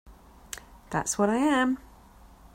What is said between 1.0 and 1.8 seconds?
what I am.